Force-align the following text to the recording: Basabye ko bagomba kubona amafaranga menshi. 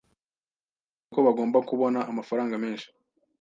Basabye 0.03 1.11
ko 1.13 1.19
bagomba 1.27 1.57
kubona 1.69 1.99
amafaranga 2.11 2.55
menshi. 2.63 2.87